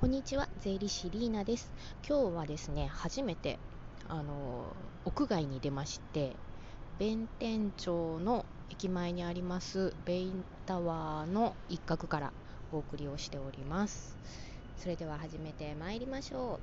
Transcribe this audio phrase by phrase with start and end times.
[0.00, 1.72] こんにちは、税理士リーナです。
[2.08, 3.58] 今日はですね、初めて
[4.08, 4.62] あの
[5.04, 6.36] 屋外に出まして、
[7.00, 12.32] 弁天町の駅前にありますベインタワーの一角から
[12.72, 14.16] お送りをしております。
[14.76, 16.60] それでは始めてまいりましょ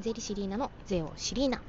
[0.00, 0.02] う。
[0.02, 1.62] 税理士リーナの税をシリーナ。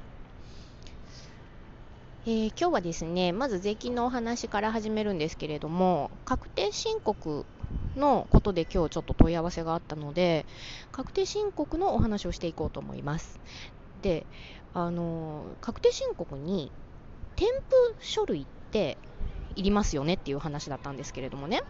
[2.28, 7.46] えー今日はですね、まず税金のお話から始めるんですけれども、確定申告
[7.94, 10.44] のことで今日ちょっと問い合わせがあったので、
[10.90, 13.38] 確定申告のお話をしていこうと思います。
[14.02, 14.26] で、
[14.74, 16.72] あの確定申告に
[17.36, 17.64] 添付
[18.00, 18.98] 書類って
[19.54, 21.62] いりますよねっていう話だったんですけれどもね、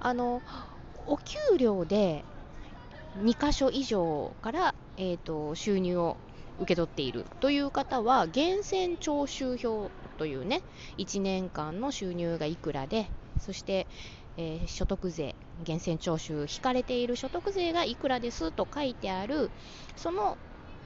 [0.00, 0.40] あの、
[1.06, 2.24] お給料で
[3.22, 6.16] 2箇所以上から、えー、と収入を
[6.58, 10.62] 受け取っているという方は源泉徴収票というね
[10.98, 13.06] 1年間の収入がいくらで
[13.40, 13.86] そして、
[14.36, 15.34] えー所得税
[15.66, 19.50] 源泉徴収引かれている所得税がいくらですと書いてある
[19.96, 20.36] その、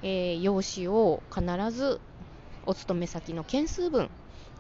[0.02, 2.00] えー用紙を必ず
[2.66, 4.10] お勤め先の件数分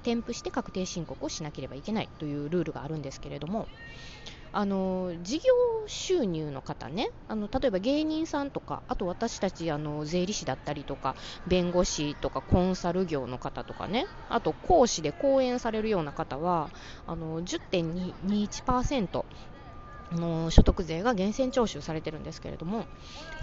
[0.02, 3.68] 添付して確定申告をしなければいけないというルールがあるんですけれども
[4.52, 5.44] あの事業
[5.86, 7.10] 収入の方ね。
[7.28, 11.14] あの例えば芸人さんとかあと私たちあの税理士だったりとか
[11.46, 14.06] 弁護士とかコンサル業の方とかね。
[14.28, 16.70] あと講師で講演されるような方は
[17.06, 19.24] あの10.21%
[20.12, 22.86] の所得税が源泉徴収されてるんですけれども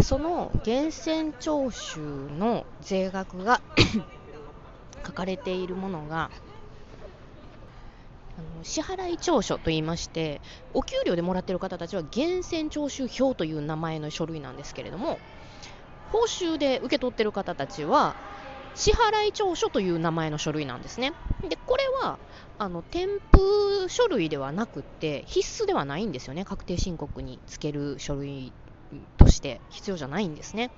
[0.02, 3.62] その源泉徴収の税額が
[5.06, 6.30] 書かれているものが
[8.38, 10.42] あの支払い調書といいまして
[10.74, 15.20] お給料でもらっている方たちは源泉徴収票という名前の書類なんですけれども
[16.12, 18.16] 報酬で受け取っている方たちは
[18.76, 21.14] 支払い調書という名前の書類なんですね。
[21.50, 22.20] でこれは
[22.60, 26.46] あの添付書類ではなくて必須ではないんですよね。
[26.46, 28.54] 確定申告につける書類
[29.18, 30.70] として必要じゃないんですね。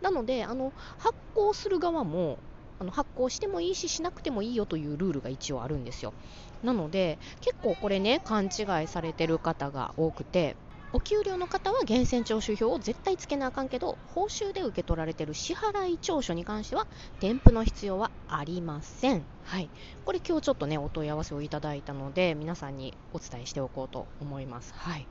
[0.00, 2.38] なのであの発行する側も
[2.80, 6.14] あの発行してもいいししなくてもいいよというルールが一応あるんですよ。
[6.62, 10.56] なので結構これね勘違いされてる方が多くて
[10.92, 16.88] お給料の方は源泉徴収票を絶対つけなあかんけど報酬で受け取られてる支払い調書に関しては
[17.20, 19.24] 添付の必要はありません。
[19.44, 19.70] はい。
[20.04, 24.74] これ今日ちょっとねお問い合わせをいただいたので皆さんにお伝えしておこうと思います。
[24.74, 25.06] はい。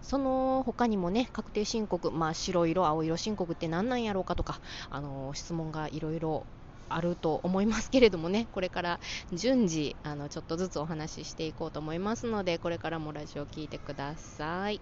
[0.00, 6.46] その他にもね確定申告まあ白色青色申告って何なんやろうかとかあの質問がいろいろ
[6.88, 8.46] あると思いますけれどもね。
[8.52, 9.00] これから
[9.32, 14.80] 順次あのちょっとずつお話ししていこうと思いますのでこれからもラジオ聞いてください。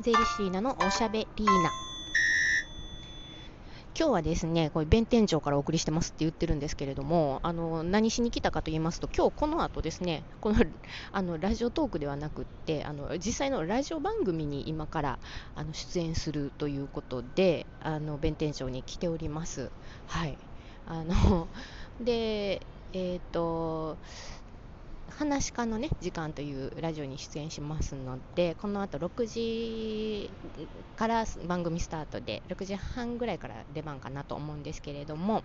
[0.00, 1.89] 税理士リーナのおしゃべりーな。
[4.00, 10.56] 今日はですね、これ弁天町からお送りしてますって言ってるんですけれども、あの何しに来たかと言いますと、今日この後ですね、この
[11.12, 15.18] あのラジオトークではなくって、あの実際のラジオ番組に今から
[15.54, 19.70] あの出演するということで、あの弁天町に来ております。
[20.06, 20.38] はい。
[20.86, 21.50] あの
[22.00, 23.98] で、えっ、と。
[25.20, 30.30] 話し家のね時間というラジオに出演しますのでこの後6時
[30.96, 35.42] から番組スタートで6時半ぐらいから出番かなと思うんですけれども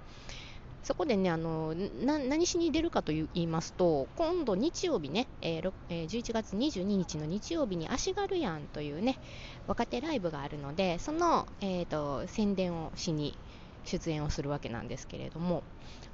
[0.83, 9.19] そこでねあの何しに出るかと言いますと今度日曜日ね、えーえー11月22日の日曜日に足軽やんというね
[9.67, 13.37] 若手ライブがあるのでその、えー、と宣伝をしに
[13.83, 15.63] 出演をするわけなんですけれども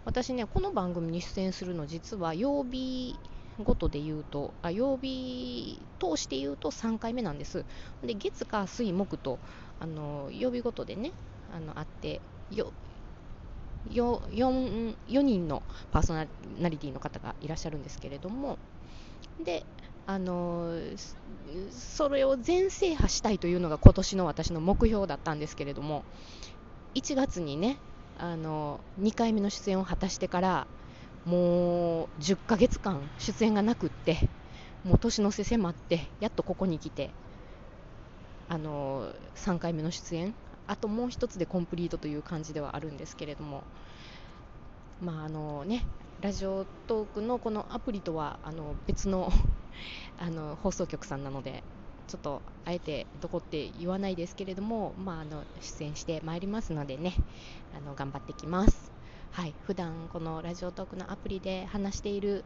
[0.03, 3.16] 私ねこの番組に出演するの実は曜日
[3.63, 7.66] ごとで言うとあ曜日通して言うと3回目なんです。
[8.03, 9.39] で月火水木と
[9.79, 11.12] あの曜日ごとでね
[11.56, 12.72] あのあってよ
[13.89, 16.25] よ 4, 4人のパーソナ
[16.69, 18.57] リティの方がいらっしゃるんですけれども
[19.44, 19.63] で
[20.06, 20.73] あの
[21.72, 26.03] それを全制覇したいというのが今年の私の目標だったんですけれども
[26.95, 27.78] 1月にね
[28.18, 30.68] あの2回目の出演を果たしてから
[31.25, 34.29] もう10ヶ月間出演がなくって
[34.83, 37.12] もう年の瀬迫ってやっとここに来て
[38.50, 40.33] あの3回目の出演
[40.68, 43.63] あともう一つでコンプリートという感じではあるんですけれども
[45.01, 45.85] まああのね
[46.21, 49.31] ラジオトークのこのアプリとはあの別の
[50.19, 51.63] あの放送局さんなので
[52.07, 57.13] ちょっとあえてどこって言わないですけれども、まあ、あの出演してまいりますのでね
[57.75, 59.00] あの頑張ってきます。
[59.31, 62.44] はい、普段このラジオトークのアプリで話している、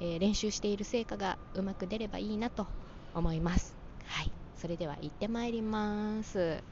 [0.00, 2.66] えー練習している成果がうまく出ればいいなと
[3.14, 3.78] 思います。
[4.04, 6.62] はい、それでは行ってまいります。